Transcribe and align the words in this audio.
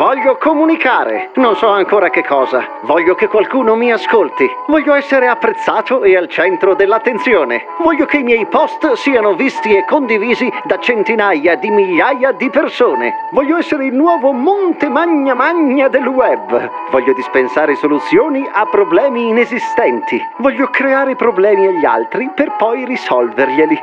Voglio 0.00 0.38
comunicare. 0.38 1.28
Non 1.34 1.56
so 1.56 1.68
ancora 1.68 2.08
che 2.08 2.24
cosa. 2.24 2.66
Voglio 2.84 3.14
che 3.14 3.28
qualcuno 3.28 3.74
mi 3.74 3.92
ascolti. 3.92 4.48
Voglio 4.66 4.94
essere 4.94 5.26
apprezzato 5.26 6.04
e 6.04 6.16
al 6.16 6.26
centro 6.26 6.74
dell'attenzione. 6.74 7.66
Voglio 7.82 8.06
che 8.06 8.16
i 8.16 8.22
miei 8.22 8.46
post 8.46 8.94
siano 8.94 9.34
visti 9.34 9.76
e 9.76 9.84
condivisi 9.84 10.50
da 10.64 10.78
centinaia 10.78 11.56
di 11.56 11.68
migliaia 11.68 12.32
di 12.32 12.48
persone. 12.48 13.12
Voglio 13.32 13.58
essere 13.58 13.84
il 13.84 13.92
nuovo 13.92 14.32
Monte 14.32 14.88
Magna 14.88 15.34
Magna 15.34 15.88
del 15.88 16.06
web. 16.06 16.70
Voglio 16.90 17.12
dispensare 17.12 17.74
soluzioni 17.74 18.48
a 18.50 18.64
problemi 18.70 19.28
inesistenti. 19.28 20.18
Voglio 20.38 20.68
creare 20.68 21.14
problemi 21.14 21.66
agli 21.66 21.84
altri 21.84 22.30
per 22.34 22.56
poi 22.56 22.86
risolverglieli. 22.86 23.78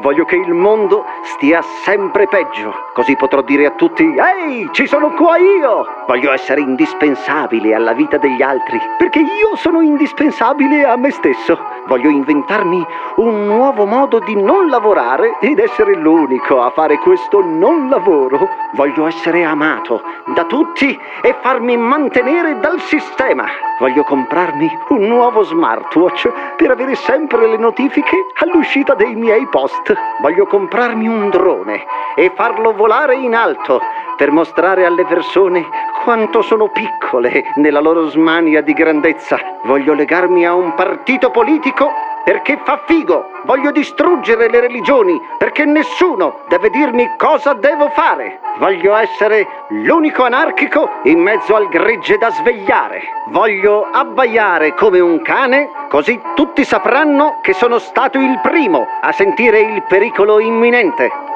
Voglio 0.00 0.26
che 0.26 0.36
il 0.36 0.52
mondo 0.52 1.06
stia 1.22 1.62
sempre 1.62 2.26
peggio. 2.26 2.74
Così 2.92 3.16
potrò 3.16 3.40
dire 3.40 3.64
a 3.64 3.70
tutti: 3.70 4.04
Ehi, 4.04 4.68
ci 4.72 4.86
sono 4.86 5.12
qua 5.12 5.38
io! 5.38 5.60
Voglio 6.08 6.32
essere 6.32 6.60
indispensabile 6.60 7.72
alla 7.72 7.92
vita 7.92 8.16
degli 8.16 8.42
altri, 8.42 8.80
perché 8.98 9.20
io 9.20 9.54
sono 9.54 9.80
indispensabile 9.80 10.84
a 10.84 10.96
me 10.96 11.12
stesso. 11.12 11.56
Voglio 11.86 12.08
inventarmi 12.08 12.84
un 13.16 13.46
nuovo 13.46 13.86
modo 13.86 14.18
di 14.18 14.34
non 14.34 14.68
lavorare 14.68 15.36
ed 15.40 15.60
essere 15.60 15.94
l'unico 15.94 16.60
a 16.62 16.70
fare 16.70 16.98
questo 16.98 17.40
non 17.44 17.88
lavoro. 17.88 18.48
Voglio 18.72 19.06
essere 19.06 19.44
amato 19.44 20.02
da 20.34 20.44
tutti 20.44 20.98
e 21.22 21.36
farmi 21.40 21.76
mantenere 21.76 22.58
dal 22.58 22.80
sistema. 22.80 23.44
Voglio 23.78 24.02
comprarmi 24.02 24.68
un 24.88 25.06
nuovo 25.06 25.42
smartwatch 25.42 26.28
per 26.56 26.70
avere 26.70 26.94
sempre 26.96 27.46
le 27.46 27.56
notifiche 27.56 28.16
all'uscita 28.34 28.94
dei 28.94 29.14
miei 29.14 29.46
post. 29.46 29.94
Voglio 30.20 30.46
comprarmi 30.46 31.06
un 31.06 31.30
drone 31.30 31.84
e 32.16 32.32
farlo 32.34 32.72
volare 32.72 33.14
in 33.14 33.34
alto 33.34 33.80
per 34.22 34.30
mostrare 34.30 34.84
alle 34.84 35.04
persone 35.04 35.66
quanto 36.04 36.42
sono 36.42 36.68
piccole 36.68 37.42
nella 37.56 37.80
loro 37.80 38.06
smania 38.06 38.60
di 38.60 38.72
grandezza. 38.72 39.36
Voglio 39.64 39.94
legarmi 39.94 40.46
a 40.46 40.54
un 40.54 40.74
partito 40.74 41.32
politico 41.32 41.90
perché 42.22 42.60
fa 42.62 42.84
figo. 42.86 43.30
Voglio 43.46 43.72
distruggere 43.72 44.48
le 44.48 44.60
religioni 44.60 45.20
perché 45.38 45.64
nessuno 45.64 46.42
deve 46.46 46.70
dirmi 46.70 47.04
cosa 47.16 47.54
devo 47.54 47.88
fare. 47.88 48.38
Voglio 48.58 48.94
essere 48.94 49.44
l'unico 49.70 50.22
anarchico 50.22 50.88
in 51.02 51.18
mezzo 51.18 51.56
al 51.56 51.66
gregge 51.66 52.16
da 52.16 52.30
svegliare. 52.30 53.02
Voglio 53.30 53.88
abbaiare 53.90 54.74
come 54.74 55.00
un 55.00 55.20
cane 55.22 55.68
così 55.88 56.20
tutti 56.36 56.62
sapranno 56.64 57.40
che 57.42 57.54
sono 57.54 57.80
stato 57.80 58.18
il 58.18 58.38
primo 58.40 58.86
a 59.00 59.10
sentire 59.10 59.58
il 59.58 59.82
pericolo 59.88 60.38
imminente. 60.38 61.31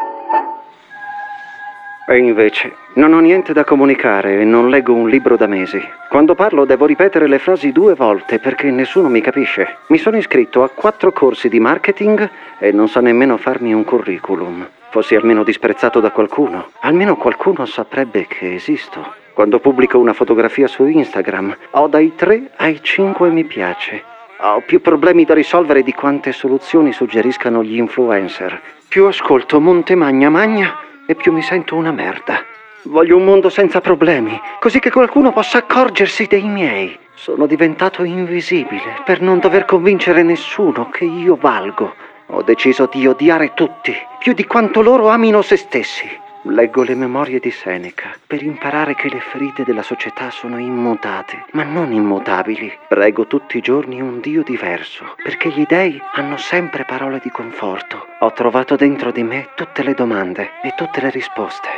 E 2.09 2.19
invece 2.19 2.73
non 2.95 3.13
ho 3.15 3.19
niente 3.19 3.53
da 3.53 3.65
comunicare 3.65 4.41
e 4.41 4.45
non 4.45 4.71
leggo 4.71 4.95
un 4.95 5.09
libro 5.09 5.37
da 5.37 5.49
mesi. 5.49 5.83
Quando 6.09 6.37
parlo 6.37 6.65
devo 6.65 6.87
ripetere 6.87 7.27
le 7.27 7.41
frasi 7.41 7.73
due 7.73 7.95
volte 7.95 8.39
perché 8.39 8.71
nessuno 8.71 9.09
mi 9.09 9.21
capisce. 9.21 9.79
Mi 9.89 9.99
sono 9.99 10.17
iscritto 10.17 10.63
a 10.63 10.71
quattro 10.71 11.11
corsi 11.11 11.49
di 11.49 11.59
marketing 11.59 12.31
e 12.61 12.71
non 12.71 12.87
so 12.87 13.01
nemmeno 13.01 13.37
farmi 13.37 13.75
un 13.75 13.83
curriculum. 13.83 14.65
Fossi 14.91 15.17
almeno 15.17 15.43
disprezzato 15.43 15.99
da 15.99 16.13
qualcuno, 16.13 16.69
almeno 16.83 17.17
qualcuno 17.17 17.67
saprebbe 17.67 18.29
che 18.29 18.55
esisto. 18.55 19.15
Quando 19.35 19.59
pubblico 19.59 19.99
una 19.99 20.13
fotografia 20.13 20.69
su 20.69 20.87
Instagram 20.87 21.57
ho 21.71 21.89
dai 21.89 22.15
3 22.15 22.53
ai 22.59 22.81
5 22.81 23.31
mi 23.31 23.43
piace. 23.43 24.05
Ho 24.43 24.63
più 24.65 24.81
problemi 24.81 25.25
da 25.25 25.35
risolvere 25.35 25.83
di 25.83 25.93
quante 25.93 26.31
soluzioni 26.31 26.93
suggeriscano 26.93 27.65
gli 27.65 27.77
influencer. 27.77 28.61
Più 28.87 29.07
ascolto 29.07 29.61
Monte 29.61 29.97
Magna 29.97 30.31
Magna 30.31 30.85
e 31.07 31.15
più 31.15 31.33
mi 31.33 31.43
sento 31.43 31.77
una 31.77 31.93
merda. 31.93 32.45
Voglio 32.83 33.17
un 33.17 33.25
mondo 33.25 33.49
senza 33.49 33.81
problemi, 33.81 34.39
così 34.61 34.79
che 34.79 34.91
qualcuno 34.91 35.33
possa 35.33 35.59
accorgersi 35.59 36.27
dei 36.27 36.45
miei. 36.45 36.99
Sono 37.15 37.47
diventato 37.47 38.05
invisibile 38.05 39.03
per 39.05 39.21
non 39.21 39.39
dover 39.39 39.65
convincere 39.65 40.23
nessuno 40.23 40.91
che 40.91 41.05
io 41.05 41.37
valgo. 41.37 41.95
Ho 42.27 42.43
deciso 42.43 42.89
di 42.93 43.07
odiare 43.07 43.55
tutti, 43.55 43.95
più 44.19 44.33
di 44.35 44.47
quanto 44.47 44.83
loro 44.83 45.09
amino 45.09 45.43
se 45.43 45.57
stessi. 45.57 46.09
Leggo 46.49 46.85
le 46.85 46.95
memorie 46.95 47.41
di 47.41 47.51
Seneca 47.51 48.15
per 48.25 48.41
imparare 48.41 48.95
che 48.95 49.09
le 49.09 49.19
ferite 49.19 49.65
della 49.65 49.83
società 49.83 50.31
sono 50.31 50.59
immutate, 50.59 51.47
ma 51.53 51.65
non 51.65 51.93
immutabili. 51.93 52.73
Prego 52.87 53.27
tutti 53.27 53.57
i 53.59 53.61
giorni 53.61 54.01
un 54.01 54.21
Dio 54.21 54.45
diverso, 54.45 55.17
perché 55.23 55.49
gli 55.49 55.65
dei 55.67 56.01
hanno 56.13 56.37
sempre 56.37 56.85
parole 56.85 57.19
di 57.21 57.31
conforto. 57.31 58.07
Ho 58.21 58.33
trovato 58.33 58.77
dentro 58.77 59.11
di 59.11 59.25
me 59.25 59.49
tutte 59.57 59.83
le 59.83 59.95
domande 59.95 60.53
e 60.63 60.73
tutte 60.77 61.01
le 61.01 61.11
risposte. 61.11 61.69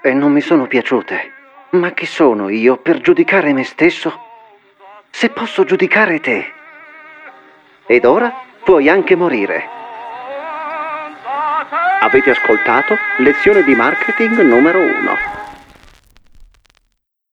E 0.00 0.12
non 0.12 0.30
mi 0.30 0.40
sono 0.40 0.68
piaciute. 0.68 1.32
Ma 1.70 1.90
chi 1.90 2.06
sono 2.06 2.48
io 2.48 2.76
per 2.76 3.00
giudicare 3.00 3.52
me 3.52 3.64
stesso? 3.64 4.16
Se 5.10 5.30
posso 5.30 5.64
giudicare 5.64 6.20
te. 6.20 6.52
Ed 7.86 8.04
ora 8.04 8.32
puoi 8.62 8.88
anche 8.88 9.16
morire. 9.16 9.73
Avete 12.04 12.32
ascoltato 12.32 12.98
lezione 13.16 13.62
di 13.62 13.74
marketing 13.74 14.38
numero 14.40 14.78
1. 14.78 15.53